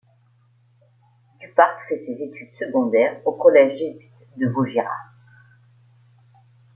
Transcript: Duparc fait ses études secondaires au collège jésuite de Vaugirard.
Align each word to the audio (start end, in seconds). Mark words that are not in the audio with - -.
Duparc 1.41 1.77
fait 1.87 1.99
ses 1.99 2.23
études 2.23 2.49
secondaires 2.57 3.21
au 3.23 3.33
collège 3.33 3.77
jésuite 3.77 4.09
de 4.35 4.47
Vaugirard. 4.47 5.11